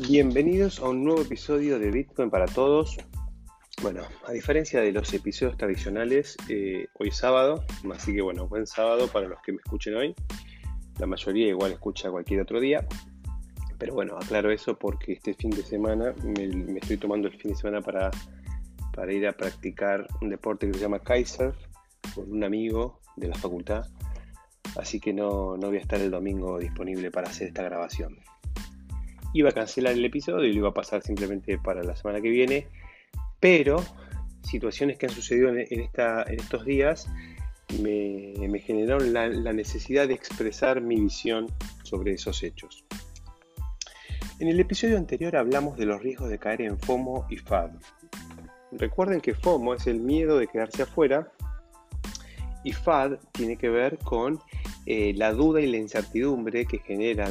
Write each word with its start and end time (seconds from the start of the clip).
Bienvenidos 0.00 0.80
a 0.80 0.88
un 0.88 1.04
nuevo 1.04 1.22
episodio 1.22 1.78
de 1.78 1.92
Bitcoin 1.92 2.28
para 2.28 2.46
todos. 2.46 2.96
Bueno, 3.80 4.02
a 4.26 4.32
diferencia 4.32 4.80
de 4.80 4.90
los 4.90 5.14
episodios 5.14 5.56
tradicionales, 5.56 6.36
eh, 6.48 6.88
hoy 6.98 7.08
es 7.08 7.16
sábado, 7.16 7.64
así 7.94 8.12
que 8.12 8.20
bueno, 8.20 8.48
buen 8.48 8.66
sábado 8.66 9.06
para 9.06 9.28
los 9.28 9.40
que 9.42 9.52
me 9.52 9.58
escuchen 9.58 9.94
hoy. 9.94 10.12
La 10.98 11.06
mayoría 11.06 11.46
igual 11.46 11.70
escucha 11.70 12.10
cualquier 12.10 12.40
otro 12.40 12.58
día. 12.58 12.84
Pero 13.78 13.94
bueno, 13.94 14.16
aclaro 14.16 14.50
eso 14.50 14.76
porque 14.76 15.12
este 15.12 15.32
fin 15.32 15.50
de 15.50 15.62
semana 15.62 16.12
me, 16.24 16.76
estoy 16.76 16.96
tomando 16.96 17.28
el 17.28 17.38
fin 17.38 17.52
de 17.52 17.56
semana 17.56 17.80
para, 17.80 18.10
para 18.92 19.12
ir 19.12 19.28
a 19.28 19.32
practicar 19.32 20.08
un 20.20 20.28
deporte 20.28 20.66
que 20.66 20.74
se 20.74 20.80
llama 20.80 20.98
Kaiser 20.98 21.54
con 22.16 22.32
un 22.32 22.42
amigo 22.42 23.00
de 23.14 23.28
la 23.28 23.36
facultad. 23.36 23.84
Así 24.76 24.98
que 24.98 25.12
no, 25.12 25.56
no 25.56 25.68
voy 25.68 25.76
a 25.76 25.80
estar 25.80 26.00
el 26.00 26.10
domingo 26.10 26.58
disponible 26.58 27.12
para 27.12 27.28
hacer 27.28 27.46
esta 27.46 27.62
grabación 27.62 28.18
iba 29.34 29.50
a 29.50 29.52
cancelar 29.52 29.92
el 29.92 30.04
episodio 30.04 30.46
y 30.46 30.52
lo 30.52 30.60
iba 30.60 30.68
a 30.70 30.74
pasar 30.74 31.02
simplemente 31.02 31.58
para 31.58 31.82
la 31.82 31.94
semana 31.94 32.22
que 32.22 32.30
viene, 32.30 32.68
pero 33.40 33.84
situaciones 34.42 34.96
que 34.96 35.06
han 35.06 35.12
sucedido 35.12 35.50
en, 35.50 35.80
esta, 35.80 36.22
en 36.22 36.40
estos 36.40 36.64
días 36.64 37.08
me, 37.82 38.60
generaron 38.60 39.12
la, 39.12 39.52
necesidad 39.52 40.06
de 40.08 40.14
expresar 40.14 40.80
mi 40.80 41.00
visión 41.00 41.48
sobre 41.82 42.12
esos 42.12 42.42
hechos. 42.42 42.84
En 44.38 44.48
el 44.48 44.60
episodio 44.60 44.96
anterior 44.96 45.36
hablamos 45.36 45.76
de 45.76 45.86
los 45.86 46.00
riesgos 46.00 46.30
de 46.30 46.38
caer 46.38 46.62
en 46.62 46.78
FOMO 46.78 47.26
y 47.28 47.36
FAD. 47.36 47.70
Recuerden 48.72 49.20
que 49.20 49.34
FOMO 49.34 49.74
es 49.74 49.86
el 49.86 50.00
miedo 50.00 50.38
de 50.38 50.46
quedarse 50.46 50.82
afuera 50.82 51.32
y 52.62 52.72
FAD 52.72 53.18
tiene 53.32 53.56
que 53.56 53.68
ver 53.68 53.98
con 53.98 54.38
eh, 54.86 55.14
la 55.16 55.32
duda 55.32 55.60
y 55.60 55.66
la 55.66 55.78
incertidumbre 55.78 56.66
que 56.66 56.78
genera 56.78 57.28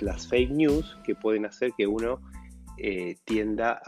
las, 0.00 0.28
fake 0.28 0.50
news 0.50 0.96
que 1.04 1.14
pueden 1.14 1.44
hacer 1.44 1.72
que 1.76 1.86
uno 1.86 2.20
eh, 2.78 3.16
tienda 3.24 3.80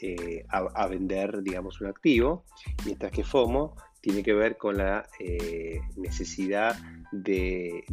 eh, 0.00 0.44
a, 0.48 0.58
a, 0.58 0.86
vender, 0.86 1.42
digamos, 1.42 1.80
un 1.80 1.88
activo, 1.88 2.44
mientras 2.84 3.10
que 3.12 3.24
FOMO 3.24 3.76
tiene 4.04 4.22
que 4.22 4.34
ver 4.34 4.58
con 4.58 4.76
la 4.76 5.08
necesidad 5.96 6.76
de, 7.10 7.84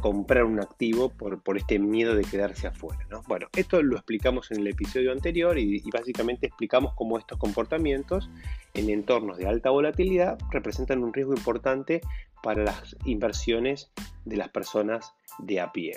comprar 0.00 0.44
un 0.44 0.60
activo 0.60 1.08
por, 1.08 1.56
este 1.56 1.80
miedo 1.80 2.14
de 2.14 2.22
quedarse 2.22 2.68
afuera. 2.68 3.04
Bueno, 3.26 3.48
esto 3.56 3.82
lo 3.82 3.96
explicamos 3.96 4.52
en 4.52 4.60
el 4.60 4.68
episodio 4.68 5.10
anterior 5.10 5.58
y, 5.58 5.82
y 5.84 5.90
básicamente 5.90 6.46
explicamos 6.46 6.94
cómo 6.94 7.18
estos 7.18 7.36
comportamientos 7.38 8.30
en 8.74 8.90
entornos 8.90 9.38
de 9.38 9.48
alta 9.48 9.70
volatilidad 9.70 10.38
representan 10.52 11.02
un 11.02 11.12
riesgo 11.12 11.34
importante 11.34 12.00
para 12.44 12.62
las 12.62 12.96
inversiones 13.04 13.90
de 14.24 14.36
las 14.36 14.50
personas 14.50 15.14
de 15.40 15.58
a 15.58 15.72
pie. 15.72 15.94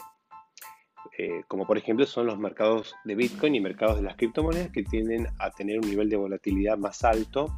Eh, 1.20 1.44
como 1.48 1.68
por 1.68 1.78
ejemplo 1.78 2.08
son 2.08 2.26
los 2.26 2.40
mercados 2.40 2.96
de 3.04 3.14
Bitcoin 3.14 3.54
y 3.54 3.60
mercados 3.60 3.98
de 3.98 4.04
las 4.04 4.16
criptomonedas 4.16 4.72
que 4.72 4.84
tienden 4.84 5.28
a 5.38 5.52
tener 5.52 5.78
un 5.80 5.88
nivel 5.88 6.10
de 6.10 6.18
volatilidad 6.18 6.76
más 6.76 7.04
alto 7.04 7.54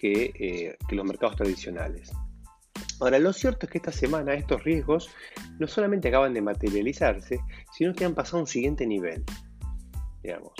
que, 0.00 0.32
eh, 0.34 0.76
que 0.88 0.96
los 0.96 1.04
mercados 1.04 1.36
tradicionales. 1.36 2.10
Ahora, 3.00 3.18
lo 3.18 3.32
cierto 3.32 3.66
es 3.66 3.72
que 3.72 3.78
esta 3.78 3.92
semana 3.92 4.32
estos 4.34 4.64
riesgos 4.64 5.10
no 5.58 5.66
solamente 5.66 6.08
acaban 6.08 6.32
de 6.32 6.40
materializarse, 6.40 7.40
sino 7.72 7.94
que 7.94 8.04
han 8.06 8.14
pasado 8.14 8.38
a 8.38 8.40
un 8.42 8.46
siguiente 8.46 8.86
nivel. 8.86 9.24
Digamos. 10.22 10.52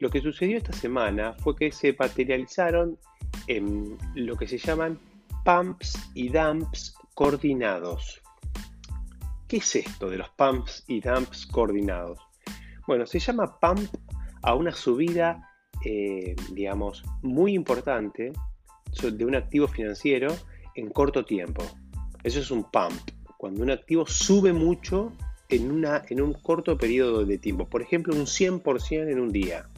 Lo 0.00 0.10
que 0.10 0.20
sucedió 0.20 0.58
esta 0.58 0.72
semana 0.72 1.34
fue 1.34 1.56
que 1.56 1.72
se 1.72 1.94
materializaron 1.98 2.98
en 3.46 3.96
lo 4.14 4.36
que 4.36 4.46
se 4.46 4.58
llaman 4.58 4.98
pumps 5.44 5.96
y 6.14 6.28
dumps 6.28 6.94
coordinados. 7.14 8.20
¿Qué 9.48 9.58
es 9.58 9.76
esto 9.76 10.10
de 10.10 10.18
los 10.18 10.28
pumps 10.30 10.84
y 10.88 11.00
dumps 11.00 11.46
coordinados? 11.46 12.18
Bueno, 12.86 13.06
se 13.06 13.18
llama 13.18 13.58
pump 13.60 13.88
a 14.42 14.54
una 14.54 14.72
subida, 14.72 15.48
eh, 15.84 16.34
digamos, 16.52 17.02
muy 17.22 17.54
importante 17.54 18.32
de 19.02 19.24
un 19.24 19.34
activo 19.34 19.68
financiero 19.68 20.34
en 20.74 20.90
corto 20.90 21.24
tiempo. 21.24 21.62
Eso 22.22 22.40
es 22.40 22.50
un 22.50 22.64
pump, 22.64 23.10
cuando 23.36 23.62
un 23.62 23.70
activo 23.70 24.06
sube 24.06 24.52
mucho 24.52 25.12
en, 25.48 25.70
una, 25.70 26.02
en 26.08 26.20
un 26.20 26.32
corto 26.32 26.76
periodo 26.78 27.24
de 27.24 27.38
tiempo. 27.38 27.68
Por 27.68 27.82
ejemplo, 27.82 28.14
un 28.14 28.26
100% 28.26 29.10
en 29.10 29.20
un 29.20 29.30
día. 29.32 29.68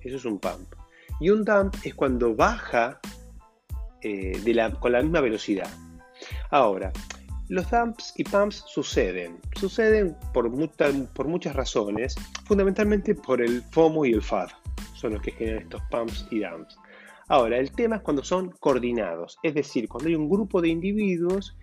Eso 0.00 0.16
es 0.16 0.24
un 0.24 0.38
pump. 0.38 0.74
Y 1.20 1.30
un 1.30 1.44
dump 1.44 1.74
es 1.84 1.94
cuando 1.94 2.34
baja 2.34 3.00
eh, 4.02 4.32
con 4.80 4.92
la 4.92 5.02
misma 5.02 5.20
velocidad. 5.20 5.70
Ahora, 6.50 6.92
los 7.48 7.70
dumps 7.70 8.14
y 8.16 8.24
pumps 8.24 8.64
suceden. 8.66 9.38
Suceden 9.56 10.16
por, 10.32 10.50
por 11.12 11.28
muchas 11.28 11.54
razones, 11.54 12.14
fundamentalmente 12.46 13.14
por 13.14 13.42
el 13.42 13.62
FOMO 13.70 14.04
y 14.06 14.12
el 14.12 14.22
FAD. 14.22 14.48
Son 14.94 15.12
los 15.12 15.22
que 15.22 15.32
generan 15.32 15.62
estos 15.62 15.82
pumps 15.90 16.26
y 16.30 16.40
dumps. 16.40 16.76
Ahora, 17.28 17.58
el 17.58 17.72
tema 17.72 17.96
es 17.96 18.02
cuando 18.02 18.22
son 18.22 18.50
coordinados, 18.60 19.38
es 19.42 19.54
decir, 19.54 19.88
cuando 19.88 20.08
hay 20.08 20.14
un 20.14 20.28
grupo 20.28 20.60
de 20.60 20.68
individuos 20.68 21.56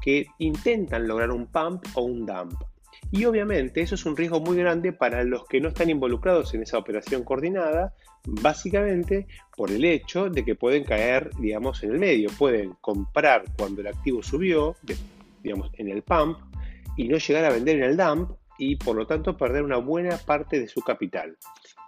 que 0.00 0.26
intentan 0.38 1.08
lograr 1.08 1.30
un 1.30 1.46
pump 1.46 1.84
o 1.94 2.02
un 2.02 2.24
dump. 2.24 2.54
Y 3.10 3.24
obviamente 3.24 3.80
eso 3.80 3.94
es 3.94 4.04
un 4.04 4.16
riesgo 4.16 4.40
muy 4.40 4.56
grande 4.58 4.92
para 4.92 5.24
los 5.24 5.46
que 5.46 5.60
no 5.60 5.68
están 5.68 5.88
involucrados 5.88 6.52
en 6.54 6.62
esa 6.62 6.78
operación 6.78 7.24
coordinada, 7.24 7.94
básicamente 8.24 9.26
por 9.56 9.70
el 9.70 9.84
hecho 9.84 10.28
de 10.28 10.44
que 10.44 10.54
pueden 10.54 10.84
caer, 10.84 11.30
digamos, 11.38 11.82
en 11.82 11.92
el 11.92 11.98
medio. 11.98 12.28
Pueden 12.38 12.74
comprar 12.80 13.44
cuando 13.56 13.80
el 13.80 13.86
activo 13.86 14.22
subió, 14.22 14.76
digamos, 15.42 15.70
en 15.74 15.88
el 15.88 16.02
pump, 16.02 16.38
y 16.96 17.08
no 17.08 17.16
llegar 17.16 17.44
a 17.44 17.50
vender 17.50 17.76
en 17.76 17.84
el 17.84 17.96
dump, 17.96 18.32
y 18.58 18.76
por 18.76 18.96
lo 18.96 19.06
tanto 19.06 19.36
perder 19.36 19.62
una 19.62 19.78
buena 19.78 20.18
parte 20.18 20.60
de 20.60 20.68
su 20.68 20.82
capital. 20.82 21.36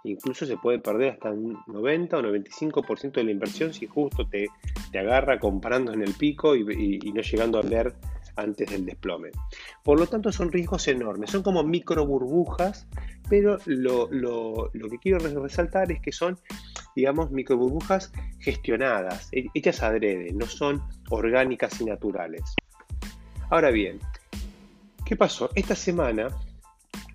Incluso 0.03 0.45
se 0.45 0.57
puede 0.57 0.79
perder 0.79 1.13
hasta 1.13 1.29
un 1.29 1.59
90 1.67 2.17
o 2.17 2.21
95% 2.21 3.11
de 3.11 3.23
la 3.23 3.31
inversión 3.31 3.73
si 3.73 3.85
justo 3.85 4.27
te, 4.27 4.47
te 4.91 4.99
agarra 4.99 5.39
comprando 5.39 5.93
en 5.93 6.01
el 6.01 6.13
pico 6.13 6.55
y, 6.55 6.97
no 7.13 7.21
llegando 7.21 7.59
a 7.59 7.61
ver 7.61 7.93
antes 8.35 8.71
del 8.71 8.85
desplome. 8.85 9.31
Por 9.83 9.99
lo 9.99 10.07
tanto, 10.07 10.31
son 10.31 10.51
riesgos 10.51 10.87
enormes, 10.87 11.29
son 11.29 11.43
como 11.43 11.63
micro 11.63 12.05
burbujas, 12.05 12.87
pero 13.29 13.57
lo, 13.65 14.71
que 14.71 14.97
quiero 15.01 15.19
resaltar 15.19 15.91
es 15.91 16.01
que 16.01 16.11
son, 16.11 16.39
digamos, 16.95 17.29
micro 17.31 17.57
burbujas 17.57 18.11
gestionadas, 18.39 19.29
hechas 19.31 19.83
adrede, 19.83 20.31
no 20.33 20.47
son 20.47 20.81
orgánicas 21.09 21.79
y 21.81 21.85
naturales. 21.85 22.55
Ahora 23.49 23.69
bien, 23.69 23.99
¿qué 25.05 25.15
pasó? 25.15 25.49
Esta 25.55 25.75
semana 25.75 26.29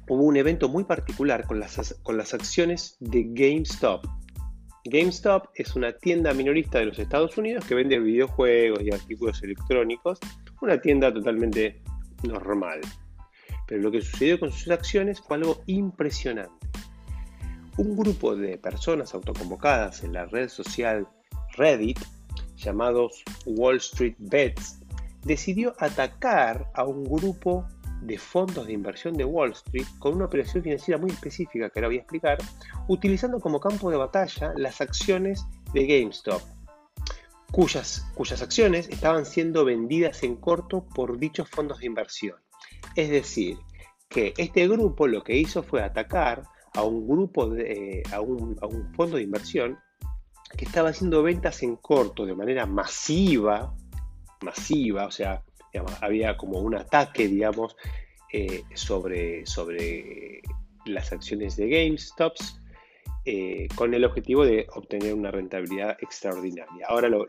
hubo 0.08 0.22
un 0.22 0.36
evento 0.36 0.68
muy 0.68 0.84
particular 0.84 1.46
con 1.46 1.60
las, 1.60 1.94
con 2.02 2.16
las 2.16 2.34
acciones 2.34 2.96
de 3.00 3.24
GameStop. 3.28 4.04
GameStop 4.84 5.48
es 5.54 5.74
una 5.74 5.92
tienda 5.92 6.32
minorista 6.32 6.78
de 6.78 6.86
los 6.86 6.98
Estados 6.98 7.36
Unidos 7.36 7.64
que 7.64 7.74
vende 7.74 7.98
videojuegos 7.98 8.82
y 8.82 8.92
artículos 8.92 9.42
electrónicos 9.42 10.20
una 10.60 10.80
tienda 10.80 11.12
totalmente 11.12 11.82
normal. 12.22 12.80
Pero 13.66 13.82
lo 13.82 13.90
que 13.90 14.00
sucedió 14.00 14.38
con 14.38 14.52
sus 14.52 14.70
acciones 14.70 15.20
fue 15.20 15.36
algo 15.36 15.62
impresionante. 15.66 16.66
Un 17.78 17.96
grupo 17.96 18.36
de 18.36 18.56
personas 18.58 19.12
autoconvocadas 19.12 20.02
en 20.02 20.12
la 20.12 20.26
red 20.26 20.48
social 20.48 21.06
Reddit, 21.56 21.98
llamados 22.56 23.22
Wall 23.44 23.76
Street 23.76 24.14
Bets, 24.18 24.80
decidió 25.24 25.74
atacar 25.78 26.70
a 26.74 26.84
un 26.84 27.04
grupo 27.04 27.66
de 28.06 28.18
fondos 28.18 28.66
de 28.66 28.72
inversión 28.72 29.14
de 29.14 29.24
Wall 29.24 29.52
Street 29.52 29.86
con 29.98 30.14
una 30.14 30.26
operación 30.26 30.62
financiera 30.62 30.98
muy 30.98 31.10
específica 31.10 31.70
que 31.70 31.78
ahora 31.78 31.88
voy 31.88 31.96
a 31.96 32.00
explicar, 32.00 32.38
utilizando 32.88 33.40
como 33.40 33.60
campo 33.60 33.90
de 33.90 33.96
batalla 33.96 34.52
las 34.56 34.80
acciones 34.80 35.44
de 35.72 35.86
GameStop, 35.86 36.40
cuyas, 37.50 38.06
cuyas 38.14 38.42
acciones 38.42 38.88
estaban 38.88 39.26
siendo 39.26 39.64
vendidas 39.64 40.22
en 40.22 40.36
corto 40.36 40.86
por 40.94 41.18
dichos 41.18 41.48
fondos 41.48 41.78
de 41.78 41.86
inversión. 41.86 42.36
Es 42.94 43.10
decir, 43.10 43.58
que 44.09 44.34
este 44.36 44.68
grupo 44.68 45.06
lo 45.06 45.22
que 45.22 45.36
hizo 45.36 45.62
fue 45.62 45.82
atacar 45.82 46.44
a 46.74 46.82
un 46.82 47.09
grupo, 47.09 47.48
de, 47.48 48.02
a, 48.12 48.20
un, 48.20 48.56
fondo 48.94 49.16
de 49.16 49.22
inversión 49.22 49.78
que 50.56 50.64
estaba 50.64 50.91
haciendo 50.91 51.22
ventas 51.22 51.62
en 51.62 51.76
corto 51.76 52.24
de 52.24 52.34
manera 52.34 52.66
masiva, 52.66 53.74
masiva, 54.42 55.06
o 55.06 55.10
sea, 55.10 55.42
había 56.00 56.36
como 56.36 56.58
un 56.60 56.74
ataque, 56.74 57.28
digamos, 57.28 57.76
eh, 58.32 58.64
sobre, 58.74 59.46
sobre 59.46 60.42
las 60.84 61.12
acciones 61.12 61.56
de 61.56 61.68
GameStops 61.68 62.60
eh, 63.28 63.66
con 63.74 63.92
el 63.92 64.04
objetivo 64.04 64.44
de 64.44 64.68
obtener 64.72 65.12
una 65.12 65.32
rentabilidad 65.32 65.96
extraordinaria. 66.00 66.86
Ahora 66.88 67.08
lo, 67.08 67.28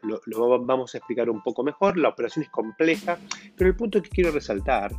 vamos 0.59 0.93
a 0.93 0.99
explicar 0.99 1.27
un 1.27 1.41
poco 1.41 1.63
mejor, 1.63 1.97
la 1.97 2.09
operación 2.09 2.43
es 2.43 2.51
compleja, 2.51 3.17
pero 3.57 3.69
el 3.69 3.75
punto 3.75 3.99
que 4.03 4.09
quiero 4.09 4.31
resaltar 4.31 4.91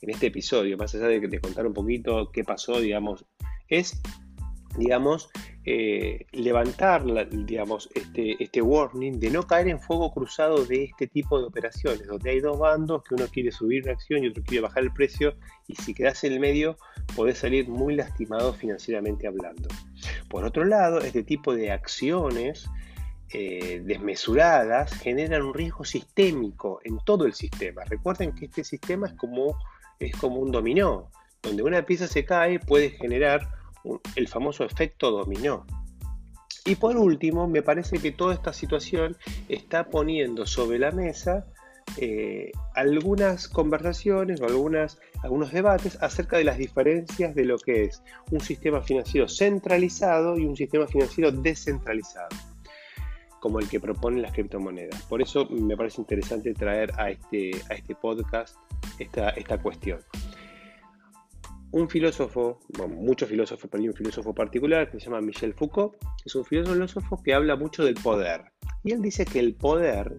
en 0.00 0.10
este 0.10 0.28
episodio, 0.28 0.78
más 0.78 0.94
allá 0.94 1.08
de, 1.08 1.20
de 1.20 1.40
contar 1.40 1.66
un 1.66 1.74
poquito 1.74 2.30
qué 2.32 2.42
pasó, 2.42 2.80
digamos, 2.80 3.26
es 3.68 4.00
digamos, 4.76 5.30
eh, 5.64 6.26
levantar, 6.32 7.04
digamos, 7.30 7.88
este, 7.94 8.42
este 8.42 8.62
warning 8.62 9.18
de 9.18 9.30
no 9.30 9.42
caer 9.42 9.68
en 9.68 9.80
fuego 9.80 10.12
cruzado 10.12 10.64
de 10.64 10.84
este 10.84 11.06
tipo 11.06 11.40
de 11.40 11.46
operaciones, 11.46 12.06
donde 12.06 12.30
hay 12.30 12.40
dos 12.40 12.58
bandos 12.58 13.02
que 13.02 13.14
uno 13.14 13.26
quiere 13.26 13.50
subir 13.50 13.82
una 13.82 13.92
acción 13.92 14.22
y 14.22 14.28
otro 14.28 14.42
quiere 14.44 14.62
bajar 14.62 14.84
el 14.84 14.92
precio, 14.92 15.34
y 15.66 15.74
si 15.74 15.94
quedas 15.94 16.22
en 16.24 16.34
el 16.34 16.40
medio, 16.40 16.76
podés 17.14 17.38
salir 17.38 17.68
muy 17.68 17.96
lastimado 17.96 18.52
financieramente 18.52 19.26
hablando. 19.26 19.68
Por 20.28 20.44
otro 20.44 20.64
lado, 20.64 21.00
este 21.00 21.22
tipo 21.22 21.54
de 21.54 21.72
acciones 21.72 22.68
eh, 23.32 23.82
desmesuradas 23.84 24.92
generan 24.94 25.42
un 25.42 25.52
riesgo 25.52 25.84
sistémico 25.84 26.80
en 26.84 26.98
todo 27.04 27.26
el 27.26 27.34
sistema. 27.34 27.82
Recuerden 27.84 28.32
que 28.36 28.44
este 28.44 28.62
sistema 28.62 29.08
es 29.08 29.14
como, 29.14 29.58
es 29.98 30.14
como 30.16 30.36
un 30.36 30.52
dominó, 30.52 31.10
donde 31.42 31.64
una 31.64 31.84
pieza 31.84 32.06
se 32.06 32.24
cae 32.24 32.60
puede 32.60 32.90
generar 32.90 33.48
el 34.14 34.28
famoso 34.28 34.64
efecto 34.64 35.10
dominó. 35.10 35.66
Y 36.64 36.74
por 36.76 36.96
último, 36.96 37.46
me 37.46 37.62
parece 37.62 37.98
que 37.98 38.10
toda 38.10 38.34
esta 38.34 38.52
situación 38.52 39.16
está 39.48 39.88
poniendo 39.88 40.46
sobre 40.46 40.78
la 40.78 40.90
mesa 40.90 41.46
eh, 41.98 42.52
algunas 42.74 43.48
conversaciones 43.48 44.40
o 44.40 44.46
algunas, 44.46 44.98
algunos 45.22 45.52
debates 45.52 45.96
acerca 46.02 46.36
de 46.36 46.44
las 46.44 46.58
diferencias 46.58 47.34
de 47.34 47.44
lo 47.44 47.58
que 47.58 47.84
es 47.84 48.02
un 48.30 48.40
sistema 48.40 48.82
financiero 48.82 49.28
centralizado 49.28 50.36
y 50.36 50.44
un 50.44 50.56
sistema 50.56 50.86
financiero 50.86 51.30
descentralizado, 51.30 52.28
como 53.40 53.60
el 53.60 53.68
que 53.68 53.80
proponen 53.80 54.20
las 54.20 54.32
criptomonedas. 54.32 55.00
Por 55.02 55.22
eso 55.22 55.46
me 55.48 55.76
parece 55.76 56.00
interesante 56.00 56.52
traer 56.52 56.92
a 56.98 57.10
este, 57.10 57.52
a 57.70 57.74
este 57.74 57.94
podcast 57.94 58.56
esta, 58.98 59.30
esta 59.30 59.58
cuestión 59.62 60.00
un 61.76 61.90
filósofo, 61.90 62.58
muchos 62.88 63.28
filósofos, 63.28 63.68
pero 63.70 63.82
hay 63.82 63.88
un 63.88 63.94
filósofo 63.94 64.34
particular 64.34 64.90
que 64.90 64.98
se 64.98 65.04
llama 65.04 65.20
Michel 65.20 65.52
Foucault, 65.52 65.94
es 66.24 66.34
un 66.34 66.42
filósofo 66.46 67.22
que 67.22 67.34
habla 67.34 67.54
mucho 67.54 67.84
del 67.84 67.96
poder. 67.96 68.44
Y 68.82 68.92
él 68.92 69.02
dice 69.02 69.26
que 69.26 69.40
el 69.40 69.54
poder, 69.54 70.16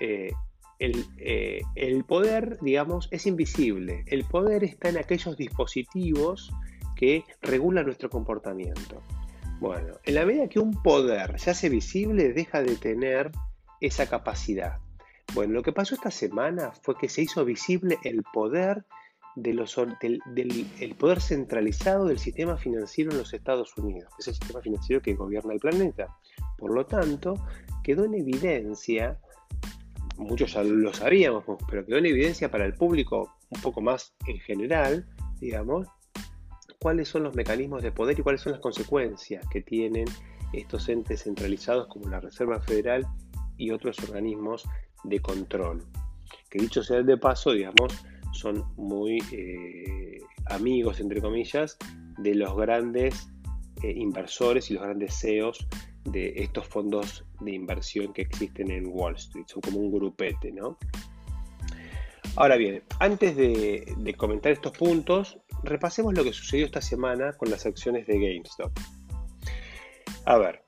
eh, 0.00 0.32
el, 0.80 1.04
eh, 1.18 1.60
el, 1.76 2.02
poder, 2.02 2.58
digamos, 2.62 3.06
es 3.12 3.26
invisible. 3.26 4.02
El 4.08 4.24
poder 4.24 4.64
está 4.64 4.88
en 4.88 4.98
aquellos 4.98 5.36
dispositivos 5.36 6.52
que 6.96 7.24
regulan 7.42 7.86
nuestro 7.86 8.10
comportamiento. 8.10 9.00
Bueno, 9.60 10.00
en 10.02 10.16
la 10.16 10.26
medida 10.26 10.48
que 10.48 10.58
un 10.58 10.82
poder 10.82 11.38
se 11.38 11.50
hace 11.50 11.68
visible, 11.68 12.32
deja 12.32 12.60
de 12.60 12.74
tener 12.74 13.30
esa 13.80 14.08
capacidad. 14.08 14.78
Bueno, 15.32 15.52
lo 15.52 15.62
que 15.62 15.72
pasó 15.72 15.94
esta 15.94 16.10
semana 16.10 16.72
fue 16.82 16.96
que 16.96 17.08
se 17.08 17.22
hizo 17.22 17.44
visible 17.44 17.98
el 18.02 18.24
poder 18.32 18.84
del, 19.34 20.66
el 20.80 20.94
poder 20.94 21.20
centralizado 21.20 22.06
del 22.06 22.18
sistema 22.18 22.56
financiero 22.56 23.10
en 23.10 23.18
los 23.18 23.32
Estados 23.32 23.76
Unidos, 23.76 24.12
que 24.16 24.22
es 24.22 24.28
el 24.28 24.34
sistema 24.34 24.60
financiero 24.60 25.02
que 25.02 25.14
gobierna 25.14 25.54
el 25.54 25.60
planeta. 25.60 26.14
Por 26.58 26.74
lo 26.74 26.86
tanto, 26.86 27.34
quedó 27.82 28.04
en 28.04 28.14
evidencia, 28.14 29.18
muchos 30.16 30.52
ya 30.52 30.62
lo 30.62 30.92
sabíamos, 30.92 31.44
pero 31.68 31.84
quedó 31.84 31.98
en 31.98 32.06
evidencia 32.06 32.50
para 32.50 32.66
el 32.66 32.74
público 32.74 33.34
un 33.50 33.60
poco 33.60 33.80
más 33.80 34.14
en 34.26 34.38
general, 34.40 35.06
digamos, 35.40 35.88
cuáles 36.78 37.08
son 37.08 37.22
los 37.22 37.34
mecanismos 37.34 37.82
de 37.82 37.92
poder 37.92 38.18
y 38.18 38.22
cuáles 38.22 38.40
son 38.40 38.52
las 38.52 38.60
consecuencias 38.60 39.46
que 39.48 39.60
tienen 39.60 40.06
estos 40.52 40.88
entes 40.88 41.22
centralizados 41.22 41.86
como 41.86 42.08
la 42.08 42.20
Reserva 42.20 42.60
Federal 42.60 43.06
y 43.56 43.70
otros 43.70 43.98
organismos 44.00 44.64
de 45.04 45.20
control. 45.20 45.84
Que 46.50 46.58
dicho 46.58 46.82
sea 46.82 47.02
de 47.02 47.16
paso, 47.16 47.52
digamos, 47.52 48.04
son 48.32 48.64
muy 48.76 49.22
eh, 49.32 50.18
amigos, 50.46 51.00
entre 51.00 51.20
comillas, 51.20 51.76
de 52.18 52.34
los 52.34 52.56
grandes 52.56 53.28
eh, 53.82 53.92
inversores 53.96 54.70
y 54.70 54.74
los 54.74 54.82
grandes 54.82 55.14
CEOs 55.18 55.66
de 56.04 56.34
estos 56.36 56.66
fondos 56.66 57.24
de 57.40 57.52
inversión 57.52 58.12
que 58.12 58.22
existen 58.22 58.70
en 58.70 58.86
Wall 58.88 59.16
Street. 59.16 59.46
Son 59.46 59.60
como 59.60 59.78
un 59.78 59.92
grupete, 59.92 60.52
¿no? 60.52 60.78
Ahora 62.36 62.56
bien, 62.56 62.82
antes 62.98 63.36
de, 63.36 63.92
de 63.96 64.14
comentar 64.14 64.52
estos 64.52 64.72
puntos, 64.72 65.38
repasemos 65.62 66.14
lo 66.14 66.24
que 66.24 66.32
sucedió 66.32 66.64
esta 66.64 66.80
semana 66.80 67.32
con 67.34 67.50
las 67.50 67.66
acciones 67.66 68.06
de 68.06 68.14
GameStop. 68.14 68.72
A 70.24 70.38
ver, 70.38 70.62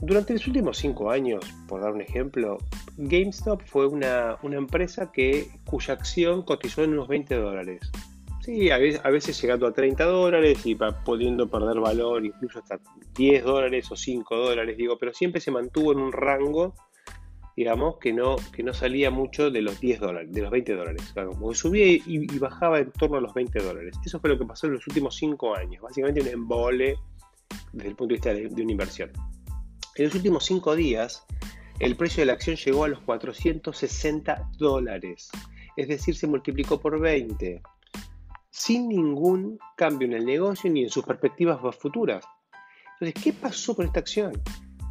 durante 0.00 0.32
los 0.32 0.46
últimos 0.46 0.78
cinco 0.78 1.10
años, 1.10 1.44
por 1.68 1.80
dar 1.80 1.92
un 1.92 2.00
ejemplo, 2.00 2.58
GameStop 2.96 3.62
fue 3.66 3.86
una, 3.86 4.38
empresa 4.42 5.12
que, 5.12 5.48
cuya 5.64 5.94
acción 5.94 6.42
cotizó 6.42 6.84
en 6.84 6.92
unos 6.92 7.08
20 7.08 7.34
dólares. 7.36 7.80
Sí, 8.42 8.70
a 8.70 8.78
veces, 8.78 9.40
llegando 9.42 9.66
a 9.66 9.72
30 9.72 10.04
dólares 10.04 10.64
y 10.64 10.76
pudiendo 11.04 11.48
perder 11.48 11.80
valor 11.80 12.24
incluso 12.24 12.60
hasta 12.60 12.78
10 13.16 13.44
dólares 13.44 13.90
o 13.90 13.96
5 13.96 14.36
dólares, 14.36 14.76
digo, 14.76 14.98
pero 14.98 15.12
siempre 15.12 15.40
se 15.40 15.50
mantuvo 15.50 15.92
en 15.92 15.98
un 15.98 16.12
rango, 16.12 16.74
digamos, 17.56 17.98
que 17.98 18.12
no, 18.12 18.36
que 18.52 18.62
no 18.62 18.72
salía 18.72 19.10
mucho 19.10 19.50
de 19.50 19.62
los 19.62 19.80
10 19.80 19.98
dólares, 19.98 20.32
de 20.32 20.42
los 20.42 20.50
20 20.52 20.74
dólares. 20.76 21.12
como 21.12 21.54
subía 21.54 21.86
y, 21.86 22.38
bajaba 22.38 22.78
en 22.78 22.92
torno 22.92 23.16
a 23.16 23.20
los 23.20 23.34
20 23.34 23.58
dólares. 23.58 23.96
Eso 24.04 24.20
fue 24.20 24.30
lo 24.30 24.38
que 24.38 24.46
pasó 24.46 24.68
en 24.68 24.74
los 24.74 24.86
últimos 24.86 25.16
5 25.16 25.56
años, 25.56 25.82
básicamente 25.82 26.20
un 26.20 26.28
embole 26.28 26.96
desde 27.72 27.88
el 27.88 27.96
punto 27.96 28.14
de 28.14 28.14
vista 28.14 28.32
de 28.32 28.62
una 28.62 28.72
inversión. 28.72 29.10
En 29.96 30.04
los 30.04 30.14
últimos 30.14 30.44
cinco 30.44 30.76
días, 30.76 31.24
el 31.78 31.96
precio 31.96 32.22
de 32.22 32.26
la 32.26 32.32
acción 32.32 32.56
llegó 32.56 32.84
a 32.84 32.88
los 32.88 33.00
460 33.00 34.50
dólares, 34.58 35.30
es 35.76 35.88
decir, 35.88 36.16
se 36.16 36.26
multiplicó 36.26 36.80
por 36.80 36.98
20, 36.98 37.62
sin 38.50 38.88
ningún 38.88 39.58
cambio 39.76 40.08
en 40.08 40.14
el 40.14 40.24
negocio 40.24 40.70
ni 40.70 40.84
en 40.84 40.90
sus 40.90 41.04
perspectivas 41.04 41.60
futuras. 41.76 42.24
Entonces, 42.94 43.22
¿qué 43.22 43.32
pasó 43.34 43.76
con 43.76 43.84
esta 43.84 44.00
acción? 44.00 44.32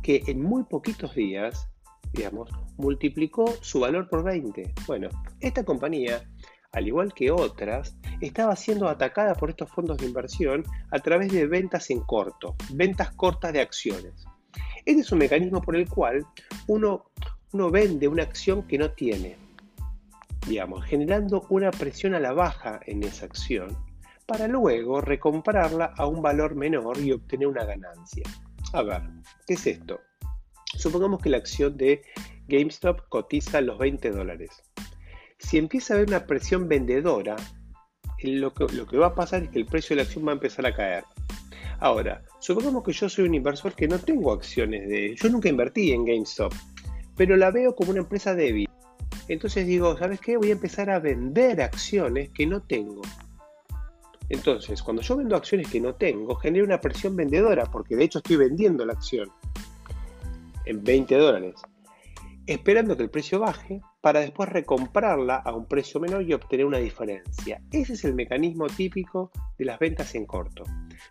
Que 0.03 0.21
en 0.27 0.43
muy 0.43 0.63
poquitos 0.65 1.15
días, 1.15 1.67
digamos, 2.13 2.51
multiplicó 2.77 3.51
su 3.61 3.79
valor 3.79 4.07
por 4.07 4.23
20. 4.23 4.75
Bueno, 4.85 5.09
esta 5.39 5.65
compañía, 5.65 6.29
al 6.71 6.87
igual 6.87 7.13
que 7.15 7.31
otras, 7.31 7.97
estaba 8.21 8.55
siendo 8.55 8.87
atacada 8.87 9.33
por 9.33 9.49
estos 9.49 9.71
fondos 9.71 9.97
de 9.97 10.05
inversión 10.05 10.63
a 10.91 10.99
través 10.99 11.31
de 11.31 11.47
ventas 11.47 11.89
en 11.89 12.01
corto, 12.01 12.55
ventas 12.73 13.09
cortas 13.15 13.53
de 13.53 13.61
acciones. 13.61 14.25
Este 14.85 15.01
es 15.01 15.11
un 15.11 15.17
mecanismo 15.17 15.61
por 15.61 15.75
el 15.75 15.89
cual 15.89 16.25
uno, 16.67 17.11
vende 17.71 18.07
una 18.07 18.21
acción 18.21 18.67
que 18.67 18.77
no 18.77 18.91
tiene, 18.91 19.35
digamos, 20.47 20.85
generando 20.85 21.47
una 21.49 21.71
presión 21.71 22.13
a 22.13 22.19
la 22.19 22.33
baja 22.33 22.79
en 22.85 23.01
esa 23.01 23.25
acción 23.25 23.75
para 24.27 24.47
luego 24.47 25.01
recomprarla 25.01 25.93
a 25.97 26.05
un 26.05 26.21
valor 26.21 26.53
menor 26.53 26.99
y 26.99 27.11
obtener 27.11 27.47
una 27.47 27.65
ganancia. 27.65 28.23
A 28.73 28.83
ver, 28.83 29.01
¿qué 29.47 29.55
es 29.55 29.65
esto? 29.65 29.99
Supongamos 30.77 31.19
que 31.19 31.29
la 31.29 31.37
acción 31.37 31.77
de 31.77 32.03
GameStop 32.47 33.09
cotiza 33.09 33.61
los 33.61 33.79
20 33.79 34.11
dólares. 34.11 34.51
Si 35.39 35.57
empieza 35.57 35.93
a 35.93 35.97
haber 35.97 36.09
una 36.09 36.27
presión 36.27 36.67
vendedora, 36.67 37.35
lo 38.21 38.53
que 38.53 38.97
va 38.97 39.07
a 39.07 39.15
pasar 39.15 39.43
es 39.43 39.49
que 39.49 39.59
el 39.59 39.65
precio 39.65 39.95
de 39.95 40.03
la 40.03 40.07
acción 40.07 40.27
va 40.27 40.31
a 40.31 40.35
empezar 40.35 40.65
a 40.67 40.75
caer. 40.75 41.05
Ahora, 41.79 42.23
supongamos 42.39 42.83
que 42.83 42.93
yo 42.93 43.09
soy 43.09 43.25
un 43.25 43.35
inversor 43.35 43.73
que 43.73 43.87
no 43.87 43.99
tengo 43.99 44.31
acciones 44.31 44.87
de... 44.87 45.15
Yo 45.15 45.29
nunca 45.29 45.49
invertí 45.49 45.91
en 45.91 46.05
GameStop, 46.05 46.53
pero 47.15 47.35
la 47.35 47.51
veo 47.51 47.75
como 47.75 47.91
una 47.91 47.99
empresa 47.99 48.33
débil. 48.33 48.69
Entonces 49.27 49.65
digo, 49.65 49.97
¿sabes 49.97 50.19
qué? 50.19 50.37
Voy 50.37 50.49
a 50.49 50.53
empezar 50.53 50.89
a 50.89 50.99
vender 50.99 51.61
acciones 51.61 52.29
que 52.29 52.45
no 52.45 52.61
tengo. 52.61 53.01
Entonces, 54.29 54.81
cuando 54.81 55.01
yo 55.01 55.17
vendo 55.17 55.35
acciones 55.35 55.69
que 55.69 55.79
no 55.79 55.95
tengo, 55.95 56.35
genera 56.35 56.65
una 56.65 56.81
presión 56.81 57.15
vendedora, 57.15 57.65
porque 57.65 57.95
de 57.95 58.05
hecho 58.05 58.19
estoy 58.19 58.37
vendiendo 58.37 58.85
la 58.85 58.93
acción 58.93 59.29
en 60.65 60.83
20 60.83 61.15
dólares, 61.15 61.55
esperando 62.47 62.97
que 62.97 63.03
el 63.03 63.09
precio 63.09 63.39
baje 63.39 63.81
para 64.05 64.19
después 64.19 64.49
recomprarla 64.49 65.37
a 65.37 65.51
un 65.51 65.65
precio 65.65 65.99
menor 65.99 66.21
y 66.21 66.33
obtener 66.33 66.67
una 66.67 66.77
diferencia. 66.77 67.59
Ese 67.71 67.93
es 67.93 68.05
el 68.05 68.13
mecanismo 68.13 68.67
típico 68.67 69.31
de 69.57 69.65
las 69.65 69.79
ventas 69.79 70.13
en 70.13 70.27
corto. 70.27 70.63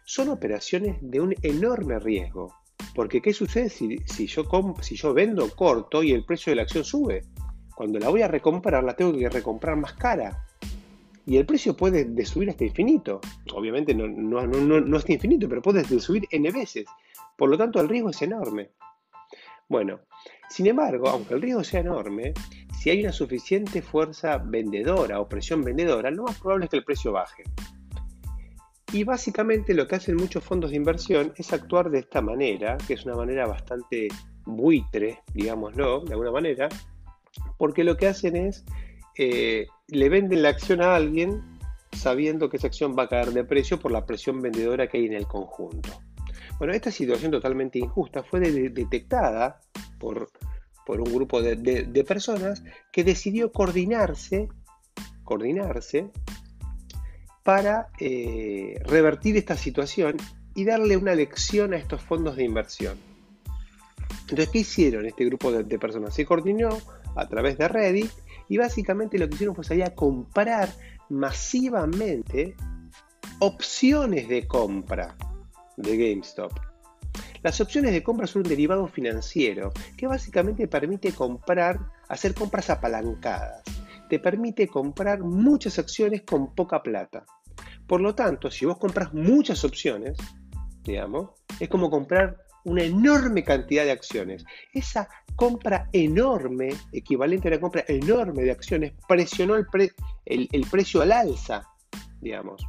Son 0.04 0.28
operaciones 0.28 0.98
de 1.00 1.20
un 1.20 1.34
enorme 1.42 1.98
riesgo, 1.98 2.54
porque 2.94 3.20
¿qué 3.20 3.32
sucede 3.32 3.68
si, 3.68 4.26
yo, 4.28 5.12
vendo 5.12 5.50
corto 5.56 6.04
y 6.04 6.12
el 6.12 6.24
precio 6.24 6.52
de 6.52 6.54
la 6.54 6.62
acción 6.62 6.84
sube? 6.84 7.24
Cuando 7.74 7.98
la 7.98 8.10
voy 8.10 8.22
a 8.22 8.28
recomprar, 8.28 8.84
la 8.84 8.94
tengo 8.94 9.12
que 9.18 9.28
recomprar 9.28 9.76
más 9.76 9.94
cara. 9.94 10.46
Y 11.26 11.36
el 11.36 11.46
precio 11.46 11.76
puede 11.76 12.24
subir 12.24 12.50
hasta 12.50 12.64
infinito. 12.64 13.20
Obviamente 13.56 13.92
no, 13.92 14.06
no, 14.06 15.00
infinito, 15.08 15.48
pero 15.48 15.62
puede 15.62 15.82
subir 15.98 16.28
n 16.30 16.48
veces. 16.52 16.86
Por 17.36 17.50
lo 17.50 17.58
tanto, 17.58 17.80
el 17.80 17.88
riesgo 17.88 18.10
es 18.10 18.22
enorme. 18.22 18.70
Bueno, 19.68 19.98
sin 20.48 20.66
embargo, 20.66 21.08
aunque 21.08 21.34
el 21.34 21.42
riesgo 21.42 21.64
sea 21.64 21.80
enorme, 21.80 22.32
si 22.78 22.90
hay 22.90 23.02
una 23.02 23.12
suficiente 23.12 23.82
fuerza 23.82 24.38
vendedora 24.38 25.20
o 25.20 25.28
presión 25.28 25.62
vendedora, 25.62 26.10
lo 26.10 26.24
más 26.24 26.38
probable 26.38 26.66
es 26.66 26.70
que 26.70 26.76
el 26.76 26.84
precio 26.84 27.12
baje. 27.12 27.44
Y 28.92 29.02
básicamente 29.02 29.74
lo 29.74 29.88
que 29.88 29.96
hacen 29.96 30.16
muchos 30.16 30.44
fondos 30.44 30.70
de 30.70 30.76
inversión 30.76 31.32
es 31.36 31.52
actuar 31.52 31.90
de 31.90 32.00
esta 32.00 32.20
manera, 32.20 32.76
que 32.86 32.94
es 32.94 33.04
una 33.04 33.16
manera 33.16 33.46
bastante 33.46 34.08
buitre, 34.44 35.20
digámoslo, 35.32 36.00
de 36.04 36.12
alguna 36.12 36.30
manera, 36.30 36.68
porque 37.58 37.82
lo 37.82 37.96
que 37.96 38.06
hacen 38.06 38.36
es, 38.36 38.64
eh, 39.18 39.66
le 39.88 40.08
venden 40.08 40.42
la 40.42 40.50
acción 40.50 40.80
a 40.80 40.94
alguien 40.94 41.42
sabiendo 41.92 42.48
que 42.48 42.58
esa 42.58 42.66
acción 42.66 42.94
va 42.96 43.04
a 43.04 43.08
caer 43.08 43.32
de 43.32 43.44
precio 43.44 43.80
por 43.80 43.90
la 43.90 44.04
presión 44.04 44.40
vendedora 44.40 44.86
que 44.86 44.98
hay 44.98 45.06
en 45.06 45.14
el 45.14 45.26
conjunto. 45.26 45.90
Bueno, 46.58 46.72
esta 46.72 46.90
situación 46.90 47.32
totalmente 47.32 47.78
injusta 47.78 48.22
fue 48.22 48.40
detectada 48.40 49.60
por, 50.04 51.00
un 51.00 51.14
grupo 51.14 51.40
de, 51.42 52.04
personas 52.06 52.62
que 52.92 53.04
decidió 53.04 53.52
coordinarse, 53.52 54.48
coordinarse 55.22 56.10
para 57.42 57.88
eh, 57.98 58.80
revertir 58.84 59.36
esta 59.36 59.56
situación 59.56 60.16
y 60.54 60.64
darle 60.64 60.96
una 60.96 61.14
lección 61.14 61.74
a 61.74 61.76
estos 61.76 62.02
fondos 62.02 62.36
de 62.36 62.44
inversión. 62.44 62.98
Entonces, 64.22 64.48
¿qué 64.48 64.58
hicieron 64.60 65.06
este 65.06 65.24
grupo 65.24 65.52
de, 65.52 65.78
personas? 65.78 66.14
Se 66.14 66.24
coordinó 66.24 66.70
a 67.16 67.28
través 67.28 67.58
de 67.58 67.68
Reddit 67.68 68.10
y 68.48 68.56
básicamente 68.56 69.18
lo 69.18 69.28
que 69.28 69.34
hicieron 69.34 69.54
fue 69.54 69.64
salir 69.64 69.84
a 69.84 69.94
comprar 69.94 70.70
masivamente 71.08 72.56
opciones 73.40 74.28
de 74.28 74.46
compra 74.46 75.16
de 75.76 75.96
GameStop. 75.96 76.52
Las 77.44 77.60
opciones 77.60 77.92
de 77.92 78.02
compra 78.02 78.26
son 78.26 78.40
un 78.40 78.48
derivado 78.48 78.88
financiero 78.88 79.70
que 79.98 80.06
básicamente 80.06 80.66
permite 80.66 81.12
comprar, 81.12 81.78
hacer 82.08 82.32
compras 82.32 82.70
apalancadas. 82.70 83.62
Te 84.08 84.18
permite 84.18 84.66
comprar 84.66 85.20
muchas 85.20 85.78
acciones 85.78 86.22
con 86.22 86.54
poca 86.54 86.82
plata. 86.82 87.26
Por 87.86 88.00
lo 88.00 88.14
tanto, 88.14 88.50
si 88.50 88.64
vos 88.64 88.78
compras 88.78 89.12
muchas 89.12 89.62
opciones, 89.62 90.16
digamos, 90.84 91.32
es 91.60 91.68
como 91.68 91.90
comprar 91.90 92.38
una 92.64 92.82
enorme 92.82 93.44
cantidad 93.44 93.84
de 93.84 93.92
acciones. 93.92 94.46
Esa 94.72 95.06
compra 95.36 95.90
enorme, 95.92 96.70
equivalente 96.92 97.48
a 97.48 97.50
una 97.50 97.60
compra 97.60 97.84
enorme 97.88 98.42
de 98.42 98.52
acciones, 98.52 98.94
presionó 99.06 99.56
el, 99.56 99.66
el, 100.24 100.66
precio 100.70 101.02
al 101.02 101.12
alza, 101.12 101.68
digamos, 102.22 102.66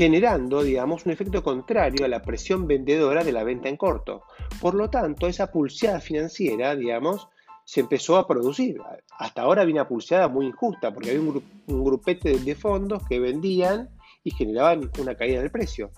generando, 0.00 0.62
digamos, 0.62 1.04
un 1.04 1.12
efecto 1.12 1.42
contrario 1.42 2.06
a 2.06 2.08
la 2.08 2.22
presión 2.22 2.66
vendedora 2.66 3.22
de 3.22 3.32
la 3.32 3.44
venta 3.44 3.68
en 3.68 3.76
corto. 3.76 4.22
Por 4.58 4.72
lo 4.72 4.88
tanto, 4.88 5.26
esa 5.26 5.52
pulseada 5.52 6.00
financiera, 6.00 6.74
digamos, 6.74 7.28
se 7.66 7.80
empezó 7.80 8.16
a 8.16 8.26
producir. 8.26 8.80
Hasta 9.18 9.42
ahora 9.42 9.60
había 9.60 9.74
una 9.74 9.88
pulseada 9.88 10.26
muy 10.28 10.46
injusta, 10.46 10.90
porque 10.90 11.10
había 11.10 11.20
un, 11.20 11.44
grupete 11.66 12.38
de 12.38 12.54
fondos 12.54 13.06
que 13.06 13.20
vendían 13.20 13.90
y 14.24 14.30
generaban 14.30 14.90
una 14.98 15.14
caída 15.14 15.40
del 15.40 15.50
precio 15.50 15.90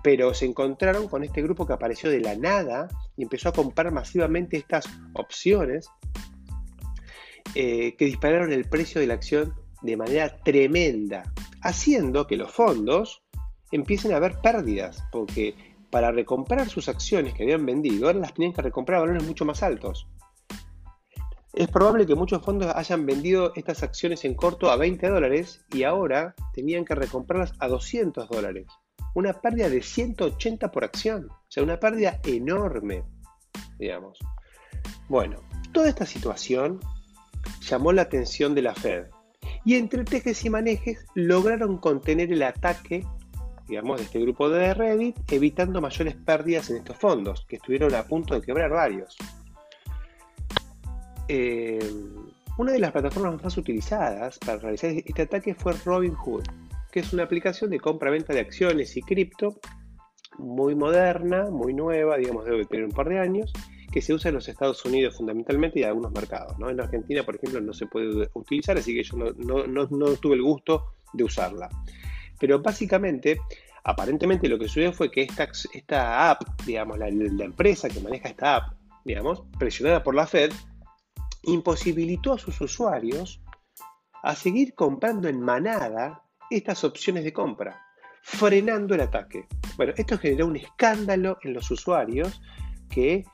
pero 0.00 0.32
se 0.32 0.46
encontraron 0.46 1.08
con 1.08 1.24
este 1.24 1.42
grupo 1.42 1.66
que 1.66 1.72
apareció 1.72 2.08
de 2.08 2.20
la 2.20 2.36
nada 2.36 2.88
y 3.16 3.24
empezó 3.24 3.48
a 3.48 3.52
comprar 3.52 3.92
masivamente 3.92 4.56
estas 4.56 4.88
opciones 5.12 5.90
eh, 7.56 7.96
que 7.96 8.04
dispararon 8.04 8.52
el 8.52 8.64
precio 8.64 9.00
de 9.00 9.08
la 9.08 9.14
acción 9.14 9.54
de 9.82 9.96
manera 9.96 10.38
tremenda, 10.44 11.32
haciendo 11.62 12.28
que 12.28 12.36
los 12.36 12.52
fondos 12.52 13.22
empiecen 13.72 14.12
a 14.12 14.16
haber 14.16 14.40
pérdidas, 14.40 15.04
porque 15.12 15.54
para 15.90 16.12
recomprar 16.12 16.68
sus 16.68 16.88
acciones 16.88 17.34
que 17.34 17.44
habían 17.44 17.64
vendido, 17.64 18.06
ahora 18.06 18.20
las 18.20 18.34
tenían 18.34 18.52
que 18.52 18.62
recomprar 18.62 18.98
a 18.98 19.00
valores 19.02 19.24
mucho 19.24 19.44
más 19.44 19.62
altos. 19.62 20.06
Es 21.54 21.68
probable 21.68 22.06
que 22.06 22.14
muchos 22.14 22.42
fondos 22.42 22.72
hayan 22.74 23.06
vendido 23.06 23.52
estas 23.56 23.82
acciones 23.82 24.24
en 24.24 24.34
corto 24.34 24.70
a 24.70 24.76
20 24.76 25.08
dólares 25.08 25.64
y 25.72 25.82
ahora 25.82 26.34
tenían 26.52 26.84
que 26.84 26.94
recomprarlas 26.94 27.52
a 27.58 27.68
200 27.68 28.28
dólares 28.28 28.66
una 29.14 29.32
pérdida 29.32 29.68
de 29.68 29.82
180 29.82 30.70
por 30.70 30.84
acción, 30.84 31.28
o 31.30 31.46
sea, 31.48 31.62
una 31.62 31.80
pérdida 31.80 32.20
enorme, 32.24 33.02
digamos. 33.78 34.18
Bueno, 35.08 35.40
toda 35.72 35.88
esta 35.88 36.06
situación 36.06 36.78
llamó 37.62 37.92
la 37.92 38.02
atención 38.02 38.54
de 38.54 38.62
la 38.62 38.74
Fed 38.74 39.06
y 39.64 39.74
entre 39.74 40.04
tejes 40.04 40.44
y 40.44 40.50
manejes 40.50 41.04
lograron 41.14 41.78
contener 41.78 42.32
el 42.32 42.42
ataque, 42.42 43.04
digamos, 43.68 43.98
de 43.98 44.04
este 44.04 44.20
grupo 44.20 44.48
de 44.48 44.74
Reddit, 44.74 45.16
evitando 45.30 45.80
mayores 45.80 46.14
pérdidas 46.16 46.70
en 46.70 46.78
estos 46.78 46.96
fondos, 46.96 47.44
que 47.48 47.56
estuvieron 47.56 47.94
a 47.94 48.04
punto 48.04 48.34
de 48.34 48.42
quebrar 48.42 48.70
varios. 48.70 49.16
Eh, 51.28 51.78
una 52.56 52.72
de 52.72 52.78
las 52.78 52.92
plataformas 52.92 53.42
más 53.42 53.56
utilizadas 53.56 54.38
para 54.38 54.58
realizar 54.58 54.90
este 54.90 55.22
ataque 55.22 55.54
fue 55.54 55.74
Robinhood, 55.84 56.44
que 56.90 57.00
es 57.00 57.12
una 57.12 57.24
aplicación 57.24 57.70
de 57.70 57.78
compra-venta 57.78 58.32
de 58.32 58.40
acciones 58.40 58.96
y 58.96 59.02
cripto 59.02 59.60
muy 60.38 60.74
moderna, 60.74 61.50
muy 61.50 61.74
nueva, 61.74 62.16
digamos, 62.16 62.44
debe 62.44 62.64
tener 62.64 62.86
un 62.86 62.92
par 62.92 63.08
de 63.08 63.18
años, 63.18 63.52
que 63.92 64.02
se 64.02 64.12
usa 64.12 64.28
en 64.28 64.36
los 64.36 64.48
Estados 64.48 64.84
Unidos 64.84 65.16
fundamentalmente 65.16 65.80
y 65.80 65.82
en 65.82 65.88
algunos 65.88 66.12
mercados. 66.12 66.58
¿no? 66.58 66.70
En 66.70 66.80
Argentina, 66.80 67.22
por 67.24 67.36
ejemplo, 67.36 67.60
no 67.60 67.72
se 67.72 67.86
puede 67.86 68.28
utilizar, 68.34 68.76
así 68.76 68.94
que 68.94 69.02
yo 69.02 69.16
no, 69.16 70.16
tuve 70.16 70.34
el 70.34 70.42
gusto 70.42 70.94
de 71.12 71.24
usarla. 71.24 71.68
Pero 72.38 72.60
básicamente, 72.60 73.40
aparentemente 73.84 74.48
lo 74.48 74.58
que 74.58 74.68
sucedió 74.68 74.92
fue 74.92 75.10
que 75.10 75.22
esta, 75.22 75.48
esta 75.72 76.30
app, 76.30 76.42
digamos, 76.64 76.98
la, 76.98 77.08
empresa 77.08 77.88
que 77.88 78.00
maneja 78.00 78.28
esta 78.28 78.56
app, 78.56 78.74
digamos, 79.04 79.42
presionada 79.58 80.02
por 80.02 80.14
la 80.14 80.26
Fed, 80.26 80.52
imposibilitó 81.44 82.34
a 82.34 82.38
sus 82.38 82.60
usuarios 82.60 83.40
a 84.22 84.34
seguir 84.34 84.74
comprando 84.74 85.28
en 85.28 85.40
manada 85.40 86.22
estas 86.50 86.84
opciones 86.84 87.24
de 87.24 87.32
compra, 87.32 87.80
frenando 88.22 88.94
el 88.94 89.02
ataque. 89.02 89.46
Bueno, 89.76 89.92
esto 89.96 90.18
generó 90.18 90.46
un 90.46 90.56
escándalo 90.56 91.38
en 91.42 91.54
los 91.54 91.70
usuarios 91.70 92.40
que 92.90 93.24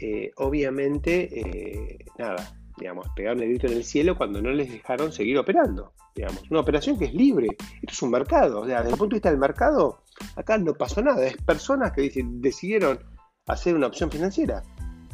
eh, 0.00 0.32
obviamente, 0.36 1.28
eh, 1.40 1.98
nada, 2.18 2.59
digamos, 2.80 3.06
pegaron 3.14 3.42
el 3.42 3.50
grito 3.50 3.66
en 3.66 3.74
el 3.74 3.84
cielo 3.84 4.16
cuando 4.16 4.40
no 4.40 4.50
les 4.50 4.72
dejaron 4.72 5.12
seguir 5.12 5.38
operando. 5.38 5.92
Digamos, 6.14 6.42
una 6.50 6.60
operación 6.60 6.98
que 6.98 7.04
es 7.04 7.14
libre. 7.14 7.48
Esto 7.82 7.92
es 7.92 8.02
un 8.02 8.10
mercado. 8.10 8.64
desde 8.64 8.88
el 8.88 8.96
punto 8.96 9.08
de 9.10 9.16
vista 9.16 9.30
del 9.30 9.38
mercado, 9.38 10.02
acá 10.34 10.56
no 10.58 10.72
pasó 10.74 11.02
nada. 11.02 11.24
Es 11.26 11.36
personas 11.36 11.92
que 11.92 12.10
decidieron 12.40 12.98
hacer 13.46 13.76
una 13.76 13.86
opción 13.86 14.10
financiera. 14.10 14.62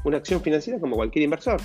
Una 0.05 0.19
acción 0.19 0.41
financiera 0.41 0.79
como 0.79 0.95
cualquier 0.97 1.25
inversor. 1.25 1.61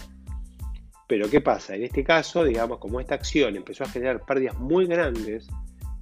Pero 1.07 1.29
¿qué 1.29 1.39
pasa? 1.39 1.75
En 1.75 1.83
este 1.83 2.03
caso, 2.03 2.43
digamos, 2.43 2.79
como 2.79 2.99
esta 2.99 3.15
acción 3.15 3.55
empezó 3.55 3.83
a 3.83 3.89
generar 3.89 4.25
pérdidas 4.25 4.57
muy 4.59 4.87
grandes 4.87 5.47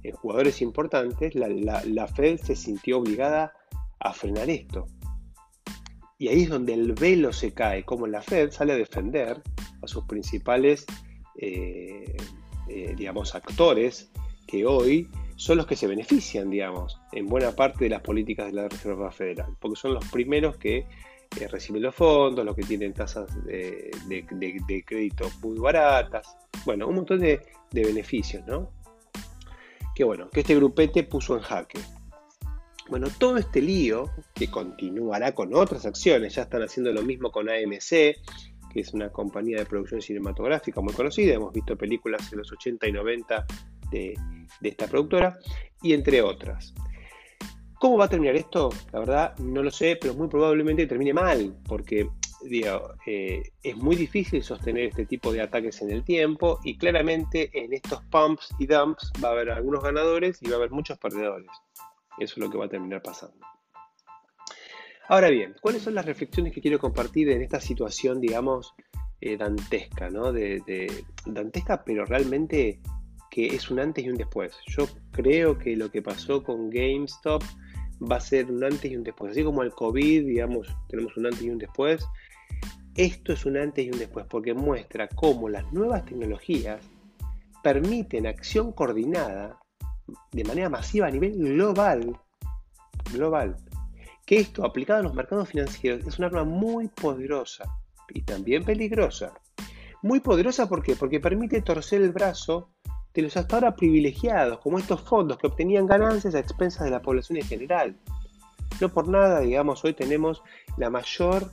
en 0.02 0.14
jugadores 0.14 0.62
importantes, 0.62 1.34
la, 1.34 2.06
Fed 2.06 2.38
se 2.38 2.56
sintió 2.56 2.98
obligada 2.98 3.52
a 3.98 4.14
frenar 4.14 4.48
esto. 4.48 4.86
Y 6.16 6.28
ahí 6.28 6.44
es 6.44 6.48
donde 6.48 6.72
el 6.72 6.92
velo 6.92 7.32
se 7.32 7.52
cae, 7.52 7.84
como 7.84 8.06
la 8.06 8.22
Fed 8.22 8.50
sale 8.50 8.72
a 8.72 8.76
defender 8.76 9.42
a 9.82 9.88
sus 9.88 10.04
principales, 10.04 10.86
eh, 11.36 12.16
eh, 12.68 12.94
digamos, 12.96 13.34
actores 13.34 14.10
que 14.46 14.66
hoy 14.66 15.08
son 15.36 15.56
los 15.56 15.66
que 15.66 15.76
se 15.76 15.86
benefician, 15.86 16.50
digamos, 16.50 17.00
en 17.12 17.26
buena 17.26 17.52
parte 17.52 17.84
de 17.84 17.90
las 17.90 18.02
políticas 18.02 18.46
de 18.46 18.52
la 18.52 18.68
Reserva 18.68 19.10
Federal, 19.10 19.56
porque 19.60 19.76
son 19.76 19.94
los 19.94 20.04
primeros 20.10 20.56
que 20.56 20.78
eh, 21.40 21.48
reciben 21.48 21.82
los 21.82 21.94
fondos, 21.94 22.44
los 22.44 22.56
que 22.56 22.62
tienen 22.62 22.92
tasas 22.92 23.28
de, 23.44 23.90
crédito 24.84 25.30
muy 25.40 25.58
baratas, 25.58 26.36
bueno, 26.64 26.88
un 26.88 26.96
montón 26.96 27.20
de, 27.20 27.40
de 27.70 27.84
beneficios, 27.84 28.44
¿no? 28.46 28.70
que 29.94 30.04
bueno, 30.04 30.30
que 30.30 30.40
este 30.40 30.54
grupete 30.54 31.02
puso 31.04 31.36
en 31.36 31.42
jaque. 31.42 31.78
Bueno, 32.88 33.08
todo 33.18 33.36
este 33.36 33.60
lío, 33.60 34.10
que 34.34 34.50
continuará 34.50 35.34
con 35.34 35.54
otras 35.54 35.86
acciones, 35.86 36.34
ya 36.34 36.42
están 36.42 36.62
haciendo 36.62 36.92
lo 36.92 37.02
mismo 37.02 37.30
con 37.30 37.48
AMC, 37.48 38.16
que 38.72 38.80
es 38.80 38.94
una 38.94 39.10
compañía 39.10 39.58
de 39.58 39.66
producción 39.66 40.00
cinematográfica 40.00 40.80
muy 40.80 40.92
conocida, 40.94 41.34
hemos 41.34 41.52
visto 41.52 41.76
películas 41.76 42.32
en 42.32 42.38
los 42.38 42.52
80 42.52 42.88
y 42.88 42.92
90 42.92 43.46
de, 43.90 44.14
esta 44.62 44.86
productora, 44.86 45.38
y 45.82 45.92
entre 45.92 46.22
otras. 46.22 46.74
¿Cómo 47.78 47.96
va 47.96 48.04
a 48.04 48.08
terminar 48.08 48.36
esto? 48.36 48.70
La 48.92 49.00
verdad 49.00 49.38
no 49.38 49.62
lo 49.62 49.70
sé, 49.70 49.96
pero 50.00 50.14
muy 50.14 50.28
probablemente 50.28 50.86
termine 50.86 51.14
mal, 51.14 51.56
porque 51.66 52.08
digo, 52.42 52.94
eh, 53.06 53.42
es 53.62 53.76
muy 53.76 53.96
difícil 53.96 54.42
sostener 54.42 54.84
este 54.84 55.06
tipo 55.06 55.32
de 55.32 55.42
ataques 55.42 55.80
en 55.82 55.90
el 55.90 56.04
tiempo 56.04 56.60
y 56.62 56.76
claramente 56.76 57.50
en 57.52 57.72
estos 57.72 58.02
pumps 58.04 58.54
y 58.58 58.66
dumps 58.66 59.12
va 59.22 59.30
a 59.30 59.32
haber 59.32 59.50
algunos 59.50 59.82
ganadores 59.82 60.42
y 60.42 60.48
va 60.48 60.54
a 60.54 60.56
haber 60.58 60.70
muchos 60.70 60.98
perdedores. 60.98 61.50
Eso 62.18 62.34
es 62.34 62.38
lo 62.38 62.50
que 62.50 62.58
va 62.58 62.66
a 62.66 62.68
terminar 62.68 63.02
pasando. 63.02 63.46
Ahora 65.10 65.28
bien, 65.28 65.56
¿cuáles 65.60 65.82
son 65.82 65.96
las 65.96 66.06
reflexiones 66.06 66.52
que 66.52 66.60
quiero 66.60 66.78
compartir 66.78 67.30
en 67.30 67.42
esta 67.42 67.60
situación, 67.60 68.20
digamos, 68.20 68.76
eh, 69.20 69.36
dantesca, 69.36 70.08
¿no? 70.08 70.32
Dantesca, 71.26 71.82
pero 71.84 72.04
realmente 72.04 72.78
que 73.28 73.48
es 73.48 73.72
un 73.72 73.80
antes 73.80 74.04
y 74.04 74.08
un 74.08 74.14
después. 74.16 74.54
Yo 74.68 74.86
creo 75.10 75.58
que 75.58 75.74
lo 75.74 75.90
que 75.90 76.00
pasó 76.00 76.44
con 76.44 76.70
GameStop 76.70 77.42
va 78.00 78.18
a 78.18 78.20
ser 78.20 78.52
un 78.52 78.62
antes 78.62 78.88
y 78.88 78.94
un 78.94 79.02
después. 79.02 79.32
Así 79.32 79.42
como 79.42 79.64
el 79.64 79.72
COVID, 79.72 80.26
digamos, 80.26 80.68
tenemos 80.88 81.16
un 81.16 81.26
antes 81.26 81.42
y 81.42 81.50
un 81.50 81.58
después, 81.58 82.06
esto 82.94 83.32
es 83.32 83.44
un 83.44 83.56
antes 83.56 83.84
y 83.84 83.90
un 83.90 83.98
después 83.98 84.26
porque 84.30 84.54
muestra 84.54 85.08
cómo 85.08 85.48
las 85.48 85.72
nuevas 85.72 86.04
tecnologías 86.04 86.88
permiten 87.64 88.28
acción 88.28 88.70
coordinada 88.70 89.58
de 90.30 90.44
manera 90.44 90.68
masiva 90.68 91.08
a 91.08 91.10
nivel 91.10 91.36
global, 91.36 92.16
global. 93.12 93.56
Que 94.30 94.38
esto 94.38 94.64
aplicado 94.64 95.00
a 95.00 95.02
los 95.02 95.12
mercados 95.12 95.48
financieros 95.48 96.06
es 96.06 96.20
un 96.20 96.24
arma 96.24 96.44
muy 96.44 96.86
poderosa 96.86 97.64
y 98.10 98.22
también 98.22 98.64
peligrosa. 98.64 99.32
Muy 100.02 100.20
poderosa 100.20 100.68
¿por 100.68 100.84
porque 100.96 101.18
permite 101.18 101.62
torcer 101.62 102.00
el 102.00 102.12
brazo 102.12 102.70
de 103.12 103.22
los 103.22 103.36
hasta 103.36 103.56
ahora 103.56 103.74
privilegiados, 103.74 104.60
como 104.60 104.78
estos 104.78 105.00
fondos 105.00 105.36
que 105.36 105.48
obtenían 105.48 105.88
ganancias 105.88 106.36
a 106.36 106.38
expensas 106.38 106.84
de 106.84 106.92
la 106.92 107.02
población 107.02 107.38
en 107.38 107.44
general. 107.44 107.96
No 108.80 108.88
por 108.90 109.08
nada, 109.08 109.40
digamos, 109.40 109.84
hoy 109.84 109.94
tenemos 109.94 110.44
la 110.76 110.90
mayor 110.90 111.50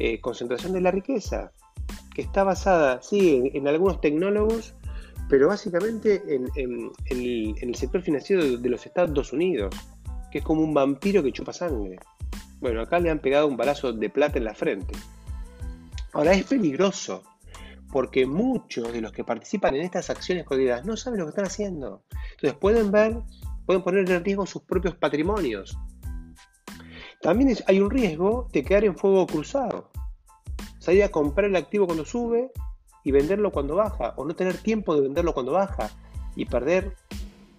eh, 0.00 0.20
concentración 0.20 0.72
de 0.72 0.80
la 0.80 0.90
riqueza, 0.90 1.52
que 2.12 2.22
está 2.22 2.42
basada, 2.42 3.00
sí, 3.02 3.52
en, 3.54 3.68
algunos 3.68 4.00
tecnólogos, 4.00 4.74
pero 5.28 5.46
básicamente 5.46 6.24
en, 6.26 6.90
el, 7.08 7.74
sector 7.76 8.02
financiero 8.02 8.58
de, 8.58 8.68
los 8.68 8.84
Estados 8.84 9.32
Unidos, 9.32 9.72
que 10.32 10.38
es 10.38 10.44
como 10.44 10.62
un 10.62 10.74
vampiro 10.74 11.22
que 11.22 11.30
chupa 11.30 11.52
sangre. 11.52 12.00
Bueno, 12.60 12.80
acá 12.80 12.98
le 12.98 13.10
han 13.10 13.18
pegado 13.18 13.46
un 13.46 13.56
balazo 13.56 13.92
de 13.92 14.10
plata 14.10 14.38
en 14.38 14.44
la 14.44 14.54
frente. 14.54 14.94
Ahora 16.12 16.32
es 16.32 16.44
peligroso, 16.44 17.22
porque 17.92 18.26
muchos 18.26 18.92
de 18.92 19.00
los 19.00 19.12
que 19.12 19.24
participan 19.24 19.74
en 19.74 19.82
estas 19.82 20.10
acciones 20.10 20.44
cotidianas 20.44 20.86
no 20.86 20.96
saben 20.96 21.20
lo 21.20 21.26
que 21.26 21.30
están 21.30 21.46
haciendo. 21.46 22.04
Entonces 22.32 22.54
pueden 22.58 22.90
ver, 22.90 23.20
pueden 23.66 23.82
poner 23.82 24.10
en 24.10 24.24
riesgo 24.24 24.46
sus 24.46 24.62
propios 24.62 24.94
patrimonios. 24.96 25.76
También 27.20 27.56
hay 27.66 27.80
un 27.80 27.90
riesgo 27.90 28.48
de 28.52 28.64
quedar 28.64 28.84
en 28.84 28.96
fuego 28.96 29.26
cruzado. 29.26 29.90
Salir 30.78 31.04
a 31.04 31.10
comprar 31.10 31.50
el 31.50 31.56
activo 31.56 31.86
cuando 31.86 32.04
sube 32.04 32.50
y 33.04 33.10
venderlo 33.10 33.52
cuando 33.52 33.76
baja, 33.76 34.14
o 34.16 34.24
no 34.24 34.34
tener 34.34 34.56
tiempo 34.58 34.94
de 34.94 35.02
venderlo 35.02 35.32
cuando 35.32 35.52
baja 35.52 35.90
y 36.34 36.44
perder 36.44 36.96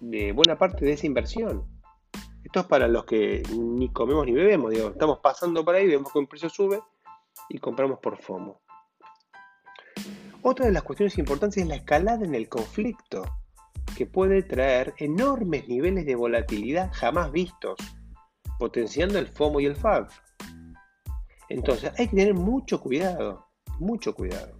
de 0.00 0.32
buena 0.32 0.56
parte 0.56 0.84
de 0.84 0.92
esa 0.92 1.06
inversión. 1.06 1.64
Esto 2.48 2.60
es 2.60 2.66
para 2.66 2.88
los 2.88 3.04
que 3.04 3.42
ni 3.58 3.90
comemos 3.90 4.24
ni 4.24 4.32
bebemos, 4.32 4.72
estamos 4.72 5.18
pasando 5.18 5.62
por 5.66 5.74
ahí, 5.74 5.86
vemos 5.86 6.10
que 6.10 6.18
un 6.18 6.26
precio 6.26 6.48
sube 6.48 6.80
y 7.50 7.58
compramos 7.58 7.98
por 7.98 8.16
FOMO. 8.16 8.62
Otra 10.40 10.64
de 10.64 10.72
las 10.72 10.82
cuestiones 10.82 11.18
importantes 11.18 11.62
es 11.62 11.68
la 11.68 11.74
escalada 11.74 12.24
en 12.24 12.34
el 12.34 12.48
conflicto, 12.48 13.22
que 13.94 14.06
puede 14.06 14.42
traer 14.42 14.94
enormes 14.96 15.68
niveles 15.68 16.06
de 16.06 16.14
volatilidad 16.14 16.90
jamás 16.94 17.30
vistos, 17.32 17.76
potenciando 18.58 19.18
el 19.18 19.26
FOMO 19.26 19.60
y 19.60 19.66
el 19.66 19.76
FAB. 19.76 20.08
Entonces 21.50 21.92
hay 21.98 22.08
que 22.08 22.16
tener 22.16 22.32
mucho 22.32 22.80
cuidado, 22.80 23.46
mucho 23.78 24.14
cuidado. 24.14 24.58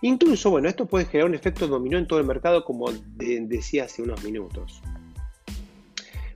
Incluso, 0.00 0.48
bueno, 0.50 0.66
esto 0.66 0.86
puede 0.86 1.04
generar 1.04 1.28
un 1.28 1.34
efecto 1.34 1.68
dominó 1.68 1.98
en 1.98 2.06
todo 2.06 2.20
el 2.20 2.26
mercado, 2.26 2.64
como 2.64 2.86
decía 2.90 3.84
hace 3.84 4.00
unos 4.00 4.24
minutos. 4.24 4.82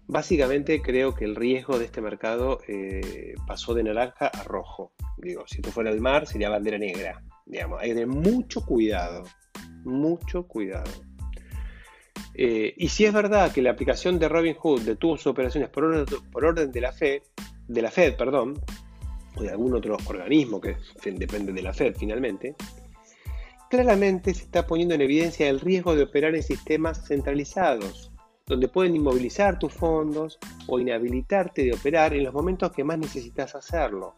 Básicamente 0.09 0.81
creo 0.81 1.15
que 1.15 1.25
el 1.25 1.35
riesgo 1.35 1.79
de 1.79 1.87
este 1.87 2.01
mercado 2.01 2.61
eh, 2.69 3.35
pasó 3.47 3.75
de 3.75 3.83
naranja 3.83 4.27
a 4.29 4.45
rojo. 4.45 4.93
Digo, 5.17 5.45
si 5.47 5.57
esto 5.57 5.73
fuera 5.73 5.91
el 5.91 6.01
mar, 6.01 6.27
sería 6.27 6.49
bandera 6.49 6.79
negra. 6.79 7.23
Digamos, 7.45 7.81
hay 7.81 7.89
que 7.89 7.95
tener 7.95 8.09
mucho 8.09 8.65
cuidado, 8.65 9.25
mucho 9.85 10.47
cuidado. 10.47 10.91
Eh, 12.35 12.75
y 12.77 12.89
si 12.89 13.05
es 13.05 13.13
verdad 13.13 13.51
que 13.51 13.63
la 13.63 13.71
aplicación 13.71 14.19
de 14.19 14.29
Robinhood 14.29 14.83
detuvo 14.83 15.17
sus 15.17 15.29
operaciones 15.29 15.71
por 15.71 15.85
orden, 15.85 16.05
por 16.31 16.45
orden 16.45 16.71
de 16.71 16.81
la 16.81 16.93
Fed, 16.93 17.23
de 17.67 17.83
la 17.83 17.91
Fed, 17.91 18.15
perdón, 18.17 18.61
o 19.37 19.43
de 19.43 19.51
algún 19.51 19.75
otro 19.75 19.97
organismo 20.07 20.61
que 20.61 20.77
depende 21.05 21.53
de 21.53 21.63
la 21.63 21.73
Fed 21.73 21.95
finalmente, 21.99 22.55
claramente 23.71 24.35
se 24.35 24.45
está 24.45 24.67
poniendo 24.67 24.95
en 24.95 25.01
evidencia 25.01 25.49
el 25.49 25.61
riesgo 25.61 25.97
de 25.97 26.05
operar 26.05 26.35
en 26.35 26.43
sistemas 26.43 27.07
centralizados, 27.07 28.13
donde 28.47 28.69
pueden 28.69 28.95
inmovilizar 28.95 29.59
tus 29.59 29.73
fondos 29.73 30.39
o 30.69 30.79
inhabilitarte 30.79 31.65
de 31.65 31.75
operar 31.75 32.15
en 32.15 32.25
los 32.25 32.33
momentos 32.33 32.73
que 32.73 32.85
más 32.85 32.99
necesitas 32.99 33.55
hacerlo. 33.55 34.15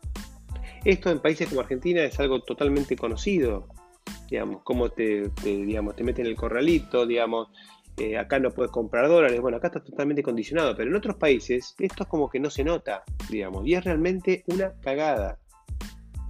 Esto 0.84 1.10
en 1.10 1.20
países 1.20 1.48
como 1.48 1.62
Argentina 1.62 2.02
es 2.02 2.20
algo 2.20 2.40
totalmente 2.42 2.94
conocido, 2.94 3.66
digamos, 4.30 4.62
cómo 4.62 4.90
te, 4.90 5.30
digamos, 5.42 5.96
te 5.96 6.04
meten 6.04 6.26
el 6.26 6.36
corralito, 6.36 7.06
digamos, 7.06 7.48
eh, 7.96 8.16
acá 8.16 8.38
no 8.38 8.50
puedes 8.50 8.70
comprar 8.70 9.08
dólares, 9.08 9.40
bueno, 9.40 9.56
acá 9.56 9.68
está 9.68 9.82
totalmente 9.82 10.22
condicionado, 10.22 10.76
pero 10.76 10.90
en 10.90 10.96
otros 10.96 11.16
países 11.16 11.74
esto 11.78 12.04
es 12.04 12.08
como 12.08 12.28
que 12.28 12.38
no 12.38 12.50
se 12.50 12.62
nota, 12.62 13.02
digamos, 13.28 13.66
y 13.66 13.74
es 13.74 13.82
realmente 13.82 14.44
una 14.46 14.74
cagada. 14.80 15.38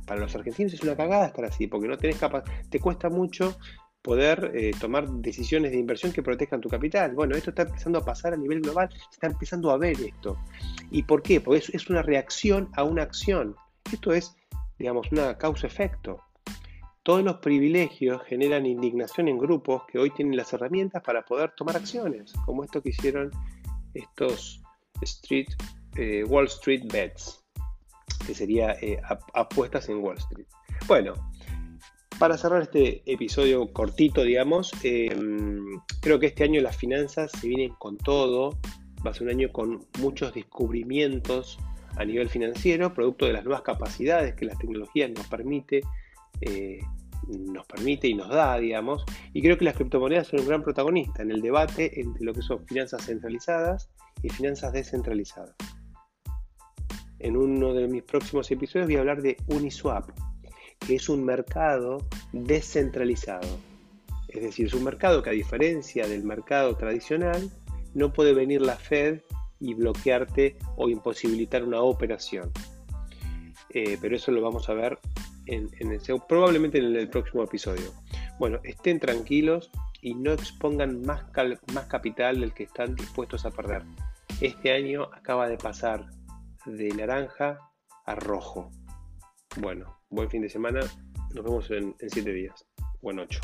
Para 0.06 0.20
los 0.20 0.34
argentinos 0.34 0.72
es 0.72 0.82
una 0.82 0.96
cagada 0.96 1.26
estar 1.26 1.44
así, 1.44 1.66
porque 1.66 1.88
no 1.88 1.98
tenés 1.98 2.16
capaz, 2.16 2.44
te 2.70 2.80
cuesta 2.80 3.10
mucho 3.10 3.58
poder 4.02 4.52
eh, 4.54 4.70
tomar 4.80 5.08
decisiones 5.08 5.72
de 5.72 5.78
inversión 5.78 6.12
que 6.12 6.22
protejan 6.22 6.60
tu 6.60 6.68
capital. 6.68 7.14
Bueno, 7.14 7.36
esto 7.36 7.50
está 7.50 7.62
empezando 7.62 7.98
a 7.98 8.04
pasar 8.04 8.32
a 8.32 8.36
nivel 8.36 8.60
global, 8.60 8.88
está 9.12 9.26
empezando 9.26 9.70
a 9.70 9.76
ver 9.76 10.00
esto. 10.00 10.38
¿Y 10.90 11.02
por 11.02 11.22
qué? 11.22 11.40
Porque 11.40 11.64
es 11.72 11.90
una 11.90 12.02
reacción 12.02 12.70
a 12.76 12.84
una 12.84 13.02
acción. 13.02 13.56
Esto 13.92 14.12
es, 14.12 14.36
digamos, 14.78 15.10
una 15.12 15.36
causa-efecto. 15.36 16.20
Todos 17.02 17.24
los 17.24 17.36
privilegios 17.36 18.22
generan 18.24 18.66
indignación 18.66 19.28
en 19.28 19.38
grupos 19.38 19.82
que 19.90 19.98
hoy 19.98 20.10
tienen 20.10 20.36
las 20.36 20.52
herramientas 20.52 21.02
para 21.02 21.24
poder 21.24 21.52
tomar 21.56 21.76
acciones, 21.76 22.34
como 22.44 22.64
esto 22.64 22.82
que 22.82 22.90
hicieron 22.90 23.30
estos 23.94 24.60
street, 25.00 25.46
eh, 25.96 26.24
Wall 26.24 26.46
Street 26.46 26.82
Bets, 26.92 27.42
que 28.26 28.34
sería 28.34 28.72
eh, 28.82 29.00
apuestas 29.32 29.88
en 29.88 30.02
Wall 30.02 30.18
Street. 30.18 30.46
Bueno, 30.86 31.14
para 32.18 32.36
cerrar 32.36 32.62
este 32.62 33.02
episodio 33.06 33.72
cortito, 33.72 34.22
digamos, 34.22 34.72
em, 34.82 35.80
creo 36.00 36.18
que 36.18 36.26
este 36.26 36.44
año 36.44 36.60
las 36.60 36.76
finanzas 36.76 37.30
se 37.32 37.48
vienen 37.48 37.74
con 37.78 37.96
todo. 37.96 38.58
Va 39.06 39.12
a 39.12 39.14
ser 39.14 39.24
un 39.24 39.30
año 39.30 39.52
con 39.52 39.86
muchos 40.00 40.34
descubrimientos 40.34 41.58
a 41.96 42.04
nivel 42.04 42.28
financiero, 42.28 42.92
producto 42.92 43.26
de 43.26 43.32
las 43.32 43.44
nuevas 43.44 43.62
capacidades 43.62 44.34
que 44.34 44.44
las 44.44 44.58
tecnologías 44.58 45.10
nos 45.10 45.26
permite 45.28 45.82
eh, 46.40 46.80
nos 47.28 47.66
permite 47.66 48.08
y 48.08 48.14
nos 48.14 48.28
da, 48.28 48.58
digamos, 48.58 49.04
y 49.32 49.42
creo 49.42 49.58
que 49.58 49.64
las 49.64 49.74
criptomonedas 49.74 50.28
son 50.28 50.40
un 50.40 50.46
gran 50.46 50.62
protagonista 50.62 51.22
en 51.22 51.30
el 51.30 51.42
debate 51.42 52.00
entre 52.00 52.24
lo 52.24 52.32
que 52.32 52.42
son 52.42 52.64
finanzas 52.66 53.04
centralizadas 53.04 53.90
y 54.22 54.28
finanzas 54.30 54.72
descentralizadas. 54.72 55.54
En 57.18 57.36
uno 57.36 57.74
de 57.74 57.88
mis 57.88 58.02
próximos 58.04 58.50
episodios 58.50 58.86
voy 58.86 58.96
a 58.96 59.00
hablar 59.00 59.22
de 59.22 59.36
Uniswap, 59.48 60.08
que 60.78 60.96
es 60.96 61.08
un 61.08 61.24
mercado 61.24 61.98
descentralizado. 62.32 63.48
Es 64.28 64.42
decir, 64.42 64.66
es 64.66 64.74
un 64.74 64.84
mercado 64.84 65.22
que 65.22 65.30
a 65.30 65.32
diferencia 65.32 66.06
del 66.06 66.24
mercado 66.24 66.76
tradicional, 66.76 67.50
no 67.94 68.12
puede 68.12 68.34
venir 68.34 68.60
la 68.60 68.76
Fed 68.76 69.20
y 69.60 69.74
bloquearte 69.74 70.56
o 70.76 70.88
imposibilitar 70.88 71.64
una 71.64 71.80
operación. 71.80 72.52
Eh, 73.70 73.98
pero 74.00 74.16
eso 74.16 74.30
lo 74.32 74.40
vamos 74.40 74.68
a 74.68 74.74
ver 74.74 74.98
en, 75.46 75.70
probablemente 76.28 76.78
en 76.78 76.94
el 76.94 77.08
próximo 77.08 77.42
episodio. 77.42 77.92
Bueno, 78.38 78.60
estén 78.62 79.00
tranquilos 79.00 79.70
y 80.00 80.14
no 80.14 80.32
expongan 80.32 81.02
más, 81.02 81.24
más 81.72 81.86
capital 81.86 82.40
del 82.40 82.54
que 82.54 82.64
están 82.64 82.94
dispuestos 82.94 83.44
a 83.44 83.50
perder. 83.50 83.82
Este 84.40 84.72
año 84.72 85.04
acaba 85.12 85.48
de 85.48 85.56
pasar 85.56 86.06
de 86.64 86.88
naranja 86.90 87.58
a 88.06 88.14
rojo. 88.14 88.70
Bueno, 89.56 89.97
buen 90.10 90.30
fin 90.30 90.42
de 90.42 90.48
semana. 90.48 90.80
Nos 91.34 91.44
vemos 91.44 91.70
en 91.70 91.94
7 91.98 92.32
días 92.32 92.66
o 93.02 93.10
en 93.10 93.18
8. 93.20 93.40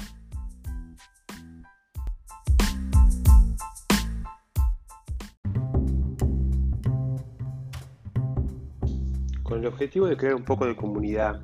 Con 9.43 9.61
el 9.61 9.67
objetivo 9.67 10.07
de 10.07 10.17
crear 10.17 10.35
un 10.35 10.45
poco 10.45 10.67
de 10.67 10.75
comunidad 10.75 11.41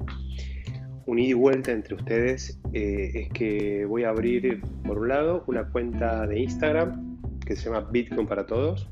un 1.07 1.19
ida 1.19 1.31
y 1.31 1.33
vuelta 1.33 1.73
entre 1.73 1.95
ustedes 1.97 2.61
eh, 2.73 3.11
es 3.15 3.29
que 3.31 3.85
voy 3.85 4.05
a 4.05 4.11
abrir, 4.11 4.63
por 4.87 4.99
un 4.99 5.09
lado, 5.09 5.43
una 5.49 5.69
cuenta 5.69 6.25
de 6.27 6.39
Instagram 6.41 7.19
que 7.45 7.57
se 7.57 7.65
llama 7.65 7.81
Bitcoin 7.91 8.29
para 8.29 8.47
Todos. 8.47 8.89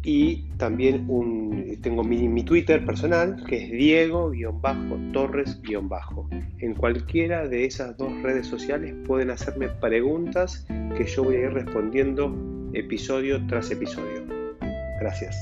Y 0.02 0.44
también 0.58 1.08
tengo 1.82 2.04
mi, 2.04 2.44
Twitter 2.44 2.86
personal, 2.86 3.44
que 3.46 3.64
es 3.66 3.72
Diego-Torres-. 3.72 5.60
En 6.60 6.74
cualquiera 6.74 7.48
de 7.48 7.66
esas 7.66 7.98
dos 7.98 8.12
redes 8.24 8.48
sociales 8.48 8.96
pueden 9.06 9.30
hacerme 9.30 9.68
preguntas 9.68 10.66
que 10.98 11.06
yo 11.06 11.24
voy 11.26 11.36
a 11.36 11.40
ir 11.42 11.54
respondiendo 11.54 12.34
episodio 12.74 13.46
tras 13.48 13.72
episodio. 13.72 14.26
Gracias. 15.00 15.36